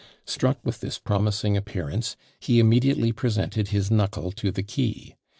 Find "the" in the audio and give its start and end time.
4.49-4.63